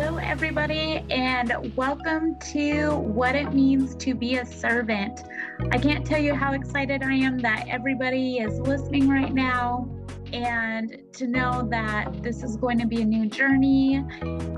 Hello, 0.00 0.16
everybody, 0.18 1.04
and 1.10 1.74
welcome 1.74 2.38
to 2.52 2.90
What 2.94 3.34
It 3.34 3.52
Means 3.52 3.96
to 3.96 4.14
Be 4.14 4.36
a 4.36 4.46
Servant. 4.46 5.24
I 5.72 5.78
can't 5.78 6.06
tell 6.06 6.20
you 6.20 6.36
how 6.36 6.52
excited 6.52 7.02
I 7.02 7.14
am 7.14 7.36
that 7.38 7.66
everybody 7.66 8.38
is 8.38 8.60
listening 8.60 9.08
right 9.08 9.34
now 9.34 9.90
and 10.32 11.02
to 11.14 11.26
know 11.26 11.66
that 11.72 12.22
this 12.22 12.44
is 12.44 12.54
going 12.54 12.78
to 12.78 12.86
be 12.86 13.02
a 13.02 13.04
new 13.04 13.26
journey. 13.26 14.04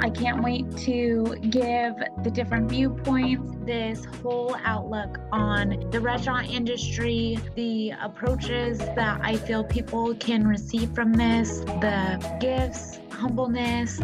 I 0.00 0.11
can't 0.11 0.42
wait 0.42 0.76
to 0.79 1.34
give 1.48 1.95
the 2.22 2.30
different 2.30 2.68
viewpoints, 2.68 3.50
this 3.64 4.04
whole 4.04 4.57
outlook 4.62 5.20
on 5.32 5.88
the 5.91 6.00
restaurant 6.00 6.50
industry, 6.50 7.38
the 7.54 7.95
approaches 8.02 8.77
that 8.77 9.20
I 9.22 9.36
feel 9.36 9.64
people 9.64 10.14
can 10.16 10.46
receive 10.46 10.95
from 10.95 11.14
this, 11.14 11.61
the 11.61 12.36
gifts, 12.43 12.98
humbleness. 13.21 14.01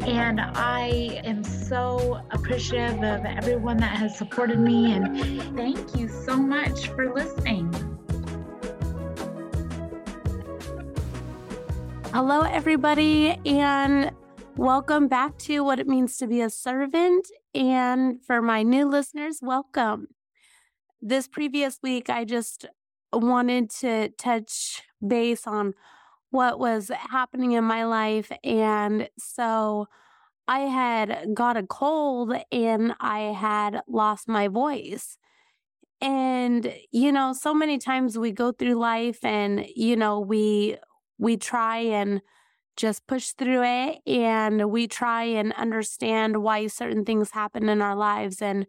And 0.00 0.40
I 0.40 1.20
am 1.22 1.44
so 1.44 2.20
appreciative 2.32 2.96
of 2.96 3.24
everyone 3.24 3.76
that 3.76 3.96
has 3.96 4.18
supported 4.18 4.58
me. 4.58 4.92
And 4.92 5.56
thank 5.56 5.94
you 5.96 6.08
so 6.08 6.36
much 6.36 6.88
for 6.88 7.14
listening. 7.14 7.72
Hello, 12.12 12.40
everybody, 12.40 13.38
and 13.46 14.10
welcome 14.56 15.06
back 15.06 15.38
to 15.38 15.62
What 15.62 15.78
It 15.78 15.86
Means 15.86 16.16
to 16.16 16.26
Be 16.26 16.40
a 16.40 16.50
Servant. 16.50 17.28
And 17.54 18.20
for 18.24 18.42
my 18.42 18.64
new 18.64 18.88
listeners, 18.88 19.38
welcome. 19.40 20.08
This 21.00 21.28
previous 21.28 21.78
week, 21.84 22.10
I 22.10 22.24
just 22.24 22.66
wanted 23.12 23.70
to 23.78 24.08
touch 24.18 24.82
base 25.06 25.46
on 25.46 25.74
what 26.36 26.60
was 26.60 26.90
happening 27.10 27.52
in 27.52 27.64
my 27.64 27.84
life. 27.84 28.30
And 28.44 29.08
so 29.18 29.88
I 30.46 30.60
had 30.60 31.34
got 31.34 31.56
a 31.56 31.64
cold 31.64 32.32
and 32.52 32.94
I 33.00 33.18
had 33.32 33.80
lost 33.88 34.28
my 34.28 34.46
voice. 34.46 35.18
And, 36.00 36.72
you 36.92 37.10
know, 37.10 37.32
so 37.32 37.52
many 37.54 37.78
times 37.78 38.18
we 38.18 38.30
go 38.30 38.52
through 38.52 38.74
life 38.74 39.24
and, 39.24 39.66
you 39.74 39.96
know, 39.96 40.20
we 40.20 40.76
we 41.18 41.36
try 41.38 41.78
and 41.78 42.20
just 42.76 43.06
push 43.06 43.30
through 43.30 43.62
it 43.64 43.98
and 44.06 44.70
we 44.70 44.86
try 44.86 45.24
and 45.24 45.54
understand 45.54 46.42
why 46.42 46.66
certain 46.66 47.06
things 47.06 47.30
happen 47.30 47.70
in 47.70 47.80
our 47.80 47.96
lives. 47.96 48.42
And 48.42 48.66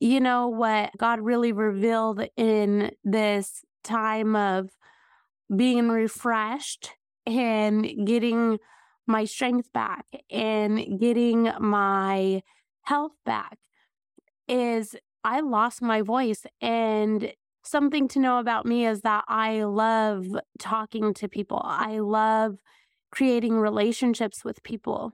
you 0.00 0.20
know 0.20 0.48
what 0.48 0.90
God 0.98 1.20
really 1.20 1.52
revealed 1.52 2.22
in 2.36 2.90
this 3.02 3.64
time 3.82 4.36
of 4.36 4.68
being 5.54 5.88
refreshed 5.88 6.90
and 7.28 8.06
getting 8.06 8.58
my 9.06 9.24
strength 9.24 9.72
back 9.72 10.06
and 10.30 10.98
getting 10.98 11.50
my 11.60 12.42
health 12.82 13.12
back 13.24 13.58
is 14.48 14.96
I 15.24 15.40
lost 15.40 15.82
my 15.82 16.00
voice 16.00 16.46
and 16.60 17.32
something 17.62 18.08
to 18.08 18.18
know 18.18 18.38
about 18.38 18.64
me 18.64 18.86
is 18.86 19.02
that 19.02 19.24
I 19.28 19.64
love 19.64 20.26
talking 20.58 21.12
to 21.14 21.28
people. 21.28 21.60
I 21.62 21.98
love 21.98 22.58
creating 23.10 23.58
relationships 23.58 24.42
with 24.42 24.62
people. 24.62 25.12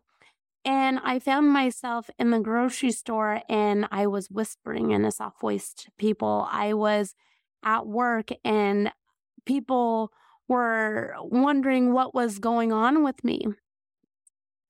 And 0.65 1.01
I 1.03 1.19
found 1.19 1.48
myself 1.48 2.09
in 2.19 2.31
the 2.31 2.39
grocery 2.39 2.92
store 2.92 3.42
and 3.48 3.87
I 3.91 4.07
was 4.07 4.31
whispering 4.31 4.92
in 4.92 5.05
a 5.05 5.11
soft 5.11 5.41
voice 5.41 5.75
to 5.75 5.91
people. 5.98 6.48
I 6.51 6.75
was 6.75 7.15
at 7.65 7.87
work 7.87 8.31
and 8.45 8.92
people 9.45 10.12
were 10.48 11.14
wondering 11.20 11.92
what 11.92 12.14
was 12.14 12.39
going 12.39 12.73
on 12.73 13.03
with 13.03 13.25
me. 13.25 13.47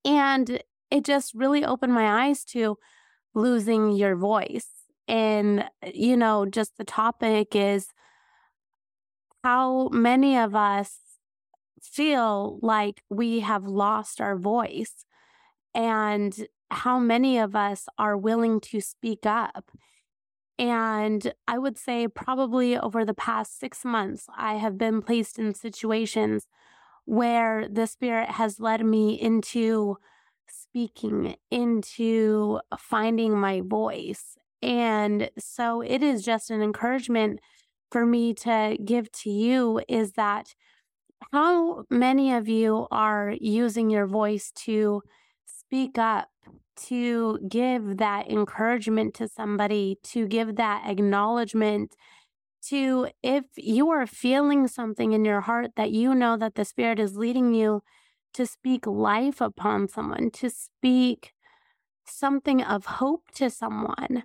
And 0.04 0.62
it 0.90 1.04
just 1.04 1.34
really 1.34 1.64
opened 1.64 1.94
my 1.94 2.26
eyes 2.26 2.44
to 2.44 2.78
losing 3.34 3.90
your 3.92 4.16
voice. 4.16 4.68
And, 5.08 5.60
uh, 5.82 5.90
you 5.92 6.16
know, 6.16 6.46
just 6.46 6.76
the 6.78 6.84
topic 6.84 7.54
is 7.54 7.88
how 9.42 9.88
many 9.88 10.38
of 10.38 10.54
us 10.54 10.98
feel 11.82 12.58
like 12.62 13.02
we 13.10 13.40
have 13.40 13.64
lost 13.64 14.20
our 14.20 14.36
voice 14.36 15.04
and 15.74 16.46
how 16.70 16.98
many 16.98 17.38
of 17.38 17.54
us 17.54 17.86
are 17.98 18.16
willing 18.16 18.60
to 18.60 18.80
speak 18.80 19.26
up. 19.26 19.70
And 20.58 21.32
I 21.48 21.58
would 21.58 21.76
say, 21.76 22.06
probably 22.06 22.78
over 22.78 23.04
the 23.04 23.14
past 23.14 23.58
six 23.58 23.84
months, 23.84 24.26
I 24.36 24.54
have 24.54 24.78
been 24.78 25.02
placed 25.02 25.38
in 25.38 25.54
situations 25.54 26.46
where 27.06 27.68
the 27.68 27.86
Spirit 27.86 28.30
has 28.30 28.60
led 28.60 28.84
me 28.84 29.20
into 29.20 29.98
speaking, 30.48 31.36
into 31.50 32.60
finding 32.78 33.36
my 33.36 33.62
voice. 33.64 34.36
And 34.62 35.30
so 35.38 35.80
it 35.82 36.02
is 36.02 36.24
just 36.24 36.50
an 36.50 36.62
encouragement 36.62 37.40
for 37.90 38.06
me 38.06 38.34
to 38.34 38.76
give 38.84 39.10
to 39.12 39.30
you 39.30 39.80
is 39.88 40.12
that 40.12 40.54
how 41.32 41.84
many 41.90 42.32
of 42.32 42.48
you 42.48 42.86
are 42.90 43.34
using 43.40 43.90
your 43.90 44.06
voice 44.06 44.50
to 44.52 45.02
speak 45.66 45.98
up, 45.98 46.28
to 46.76 47.38
give 47.48 47.98
that 47.98 48.30
encouragement 48.30 49.14
to 49.14 49.28
somebody, 49.28 49.98
to 50.02 50.26
give 50.26 50.56
that 50.56 50.82
acknowledgement, 50.86 51.94
to 52.68 53.08
if 53.22 53.44
you 53.56 53.90
are 53.90 54.06
feeling 54.06 54.66
something 54.66 55.12
in 55.12 55.24
your 55.24 55.42
heart 55.42 55.72
that 55.76 55.90
you 55.92 56.14
know 56.14 56.36
that 56.36 56.54
the 56.54 56.64
Spirit 56.64 56.98
is 56.98 57.16
leading 57.16 57.54
you 57.54 57.82
to 58.32 58.46
speak 58.46 58.86
life 58.86 59.40
upon 59.40 59.88
someone, 59.88 60.30
to 60.30 60.50
speak 60.50 61.32
something 62.06 62.62
of 62.62 62.86
hope 62.86 63.30
to 63.34 63.48
someone. 63.50 64.24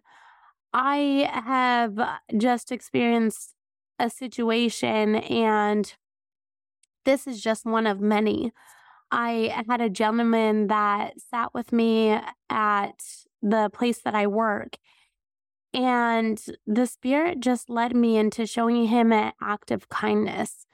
I 0.73 1.29
have 1.31 2.00
just 2.38 2.71
experienced 2.71 3.53
a 4.00 4.09
situation, 4.09 5.16
and 5.16 5.94
this 7.06 7.27
is 7.27 7.41
just 7.41 7.66
one 7.66 7.85
of 7.85 8.00
many. 8.00 8.51
I 9.12 9.64
had 9.68 9.81
a 9.81 9.90
gentleman 9.90 10.68
that 10.68 11.20
sat 11.20 11.53
with 11.53 11.72
me 11.72 12.20
at 12.50 13.03
the 13.42 13.70
place 13.74 14.00
that 14.00 14.16
I 14.16 14.28
work, 14.28 14.78
and 15.74 16.44
the 16.66 16.86
Spirit 16.86 17.40
just 17.40 17.69
led 17.69 17.96
me 17.96 18.18
into 18.18 18.46
showing 18.46 18.88
him 18.88 19.12
an 19.12 19.34
act 19.42 19.72
of 19.72 19.90
kindness. 19.90 20.66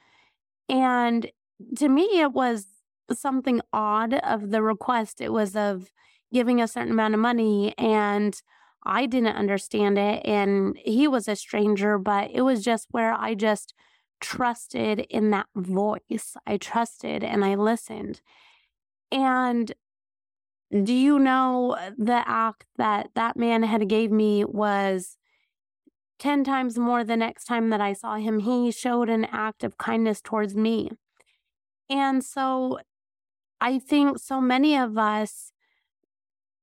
And 0.70 1.30
to 1.78 1.90
me, 1.90 2.22
it 2.22 2.32
was 2.32 2.68
something 3.12 3.62
odd 3.72 4.14
of 4.16 4.52
the 4.52 4.62
request. 4.62 5.22
It 5.22 5.32
was 5.32 5.56
of 5.56 5.92
giving 6.34 6.62
a 6.62 6.68
certain 6.68 6.92
amount 6.92 7.14
of 7.14 7.20
money 7.20 7.74
and 7.78 8.42
I 8.84 9.06
didn't 9.06 9.36
understand 9.36 9.98
it. 9.98 10.26
And 10.26 10.78
he 10.84 11.08
was 11.08 11.28
a 11.28 11.36
stranger, 11.36 11.98
but 11.98 12.32
it 12.32 12.42
was 12.42 12.64
just 12.64 12.88
where 12.92 13.14
I 13.14 13.34
just 13.36 13.74
trusted 14.20 15.02
in 15.10 15.32
that 15.32 15.48
voice. 15.56 16.36
I 16.46 16.58
trusted 16.58 17.24
and 17.24 17.44
I 17.44 17.56
listened. 17.56 18.22
And 19.12 19.74
do 20.72 20.94
you 20.94 21.20
know 21.20 21.78
uh, 21.80 21.92
the 21.98 22.24
act 22.28 22.66
that 22.78 23.10
that 23.16 23.38
man 23.38 23.64
had 23.64 23.88
gave 23.88 24.12
me 24.12 24.44
was 24.44 25.18
10 26.20 26.44
times 26.44 26.78
more 26.78 27.04
the 27.04 27.18
next 27.18 27.46
time 27.46 27.70
that 27.70 27.82
I 27.82 27.94
saw 27.94 28.16
him. 28.16 28.40
He 28.40 28.72
showed 28.72 29.10
an 29.10 29.26
act 29.26 29.64
of 29.64 29.78
kindness 29.78 30.22
towards 30.22 30.56
me. 30.56 30.92
And 31.90 32.24
so 32.24 32.80
I 33.62 33.80
think 33.80 34.20
so 34.20 34.42
many 34.42 34.76
of 34.78 34.98
us 34.98 35.52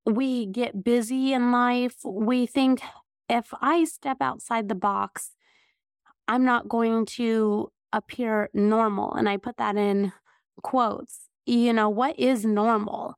we 0.04 0.46
get 0.46 0.82
busy 0.82 1.32
in 1.32 1.52
life. 1.52 1.96
We 2.04 2.46
think 2.46 2.82
if 3.28 3.54
I 3.60 3.84
step 3.84 4.19
outside 4.20 4.69
the 4.69 4.74
box, 4.74 5.32
I'm 6.32 6.47
not 6.47 6.66
going 6.66 7.04
to 7.19 7.70
appear 7.93 8.48
normal. 8.54 9.12
And 9.12 9.28
I 9.28 9.37
put 9.37 9.59
that 9.59 9.76
in 9.76 10.12
quotes. 10.62 11.28
You 11.44 11.75
know, 11.75 11.91
what 11.91 12.19
is 12.19 12.46
normal? 12.46 13.17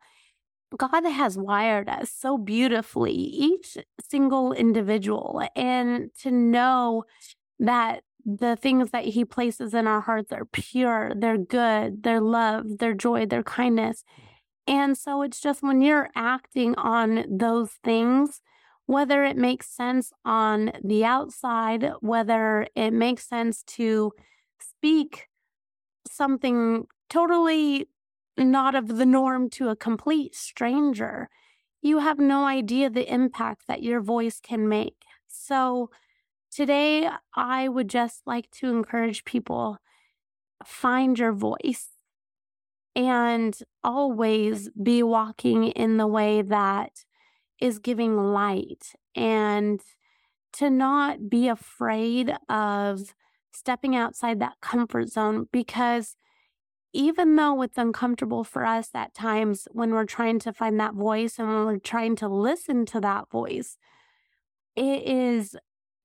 God 0.77 1.05
has 1.05 1.39
wired 1.39 1.89
us 1.89 2.11
so 2.11 2.37
beautifully, 2.37 3.13
each 3.13 3.79
single 4.01 4.53
individual, 4.53 5.41
and 5.55 6.11
to 6.23 6.33
know 6.33 7.05
that 7.61 8.03
the 8.25 8.57
things 8.57 8.91
that 8.91 9.05
He 9.05 9.25
places 9.25 9.75
in 9.75 9.87
our 9.87 10.01
hearts 10.01 10.33
are 10.33 10.47
pure, 10.47 11.13
they're 11.15 11.39
good, 11.39 12.03
they're 12.03 12.21
love, 12.21 12.79
they're 12.79 12.95
joy, 12.95 13.27
they're 13.27 13.45
kindness. 13.45 14.03
And 14.67 14.99
so 14.99 15.23
it's 15.23 15.39
just 15.39 15.63
when 15.63 15.83
you're 15.83 16.11
acting 16.17 16.75
on 16.75 17.25
those 17.29 17.71
things, 17.85 18.41
whether 18.87 19.25
it 19.25 19.37
makes 19.37 19.69
sense 19.69 20.13
on 20.25 20.73
the 20.83 21.05
outside, 21.05 21.91
whether 22.01 22.67
it 22.75 22.93
makes 22.93 23.27
sense 23.27 23.63
to 23.63 24.13
speak 24.61 25.29
something 26.07 26.87
totally 27.09 27.89
not 28.37 28.75
of 28.75 28.97
the 28.97 29.07
norm 29.07 29.49
to 29.49 29.69
a 29.69 29.77
complete 29.77 30.35
stranger, 30.35 31.29
you 31.81 31.99
have 31.99 32.19
no 32.19 32.45
idea 32.45 32.91
the 32.91 33.13
impact 33.13 33.63
that 33.69 33.83
your 33.83 34.01
voice 34.01 34.41
can 34.41 34.69
make. 34.69 35.05
So 35.29 35.91
today, 36.51 37.09
I 37.35 37.69
would 37.69 37.89
just 37.89 38.23
like 38.27 38.51
to 38.53 38.69
encourage 38.69 39.25
people 39.25 39.79
find 40.65 41.19
your 41.19 41.33
voice 41.33 41.89
and 42.97 43.57
always 43.83 44.71
be 44.71 45.03
walking 45.03 45.65
in 45.65 45.97
the 45.97 46.07
way 46.07 46.43
that 46.43 47.05
is 47.61 47.79
giving 47.79 48.33
light 48.33 48.93
and 49.15 49.81
to 50.55 50.71
not 50.71 51.29
be 51.29 51.49
afraid 51.49 52.35
of 52.49 53.15
stepping 53.53 53.95
outside 53.97 54.41
that 54.41 54.55
comfort 54.61 55.09
zone 55.09 55.49
because 55.53 56.17
even 56.93 57.35
though 57.35 57.61
it's 57.63 57.77
uncomfortable 57.77 58.45
for 58.45 58.65
us 58.65 58.91
at 58.95 59.15
times 59.15 59.67
when 59.73 59.91
we're 59.91 60.05
trying 60.05 60.39
to 60.39 60.53
find 60.53 60.79
that 60.79 60.95
voice 60.95 61.39
and 61.39 61.49
when 61.49 61.65
we're 61.67 61.79
trying 61.79 62.15
to 62.15 62.29
listen 62.29 62.87
to 62.87 63.01
that 63.01 63.29
voice, 63.31 63.77
it 64.77 65.03
is 65.03 65.57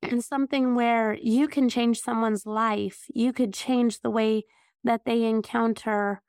something 0.20 0.74
where 0.74 1.16
you 1.22 1.48
can 1.48 1.70
change 1.70 2.02
someone's 2.02 2.46
life. 2.46 3.06
You 3.14 3.32
could 3.34 3.54
change 3.54 4.00
the 4.00 4.10
way 4.10 4.46
that 4.84 5.06
they 5.06 5.26
encounter 5.26 6.24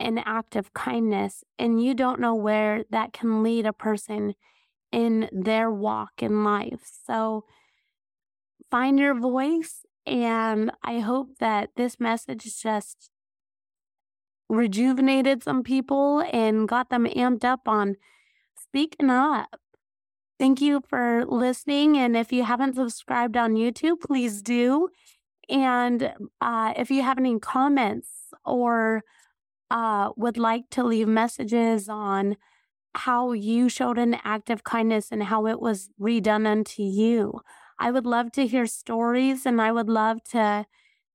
an 0.00 0.18
act 0.18 0.56
of 0.56 0.72
kindness, 0.74 1.44
and 1.58 1.82
you 1.82 1.94
don't 1.94 2.20
know 2.20 2.34
where 2.34 2.84
that 2.90 3.12
can 3.12 3.42
lead 3.42 3.66
a 3.66 3.72
person 3.72 4.34
in 4.92 5.28
their 5.32 5.70
walk 5.70 6.22
in 6.22 6.44
life. 6.44 6.80
So 7.06 7.44
find 8.70 8.98
your 8.98 9.14
voice. 9.14 9.84
And 10.06 10.72
I 10.82 11.00
hope 11.00 11.38
that 11.38 11.70
this 11.76 12.00
message 12.00 12.62
just 12.62 13.10
rejuvenated 14.48 15.42
some 15.42 15.62
people 15.62 16.24
and 16.32 16.66
got 16.66 16.88
them 16.88 17.04
amped 17.04 17.44
up 17.44 17.68
on 17.68 17.96
speaking 18.56 19.10
up. 19.10 19.60
Thank 20.38 20.60
you 20.60 20.82
for 20.88 21.26
listening. 21.26 21.98
And 21.98 22.16
if 22.16 22.32
you 22.32 22.44
haven't 22.44 22.76
subscribed 22.76 23.36
on 23.36 23.54
YouTube, 23.54 24.00
please 24.00 24.40
do. 24.40 24.88
And 25.48 26.14
uh, 26.40 26.72
if 26.76 26.90
you 26.90 27.02
have 27.02 27.18
any 27.18 27.38
comments 27.38 28.08
or 28.44 29.02
uh, 29.70 30.10
would 30.16 30.38
like 30.38 30.70
to 30.70 30.84
leave 30.84 31.08
messages 31.08 31.88
on 31.88 32.36
how 32.94 33.32
you 33.32 33.68
showed 33.68 33.98
an 33.98 34.16
act 34.24 34.50
of 34.50 34.64
kindness 34.64 35.08
and 35.10 35.24
how 35.24 35.46
it 35.46 35.60
was 35.60 35.90
redone 36.00 36.46
unto 36.46 36.82
you. 36.82 37.40
I 37.78 37.90
would 37.90 38.06
love 38.06 38.32
to 38.32 38.46
hear 38.46 38.66
stories 38.66 39.46
and 39.46 39.60
I 39.60 39.70
would 39.72 39.88
love 39.88 40.24
to 40.30 40.66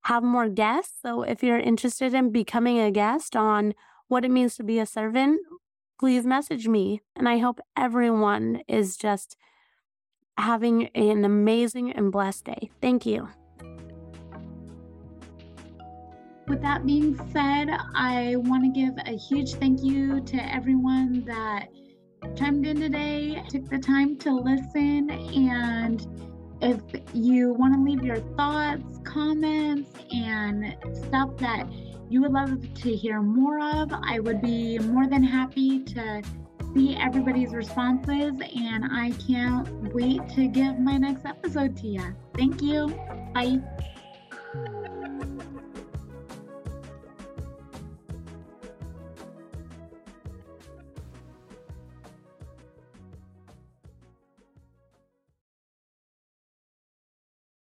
have 0.03 0.23
more 0.23 0.49
guests. 0.49 1.01
So 1.01 1.23
if 1.23 1.43
you're 1.43 1.59
interested 1.59 2.13
in 2.13 2.31
becoming 2.31 2.79
a 2.79 2.91
guest 2.91 3.35
on 3.35 3.73
what 4.07 4.23
it 4.23 4.31
means 4.31 4.55
to 4.55 4.63
be 4.63 4.79
a 4.79 4.85
servant, 4.85 5.41
please 5.99 6.25
message 6.25 6.67
me. 6.67 7.01
And 7.15 7.27
I 7.27 7.39
hope 7.39 7.59
everyone 7.75 8.61
is 8.67 8.95
just 8.95 9.35
having 10.37 10.87
an 10.89 11.25
amazing 11.25 11.91
and 11.91 12.11
blessed 12.11 12.45
day. 12.45 12.71
Thank 12.81 13.05
you. 13.05 13.29
With 16.47 16.61
that 16.61 16.85
being 16.85 17.15
said, 17.31 17.69
I 17.95 18.35
want 18.37 18.63
to 18.63 18.69
give 18.69 18.93
a 19.05 19.17
huge 19.17 19.53
thank 19.55 19.81
you 19.83 20.21
to 20.21 20.53
everyone 20.53 21.23
that 21.25 21.67
chimed 22.35 22.65
in 22.65 22.79
today, 22.79 23.43
took 23.49 23.69
the 23.69 23.79
time 23.79 24.17
to 24.17 24.33
listen, 24.33 25.09
and 25.09 26.05
if 26.61 26.81
you 27.13 27.53
want 27.53 27.73
to 27.73 27.81
leave 27.81 28.03
your 28.03 28.19
thoughts, 28.37 28.99
comments, 29.03 29.91
and 30.13 30.75
stuff 31.05 31.35
that 31.37 31.67
you 32.09 32.21
would 32.21 32.31
love 32.31 32.73
to 32.73 32.95
hear 32.95 33.21
more 33.21 33.59
of, 33.59 33.91
I 33.91 34.19
would 34.19 34.41
be 34.41 34.79
more 34.79 35.07
than 35.07 35.23
happy 35.23 35.83
to 35.83 36.21
see 36.73 36.95
everybody's 36.95 37.51
responses. 37.51 38.33
And 38.55 38.85
I 38.85 39.11
can't 39.27 39.67
wait 39.93 40.27
to 40.29 40.47
give 40.47 40.79
my 40.79 40.97
next 40.97 41.25
episode 41.25 41.75
to 41.77 41.87
you. 41.87 42.15
Thank 42.35 42.61
you. 42.61 42.87
Bye. 43.33 43.59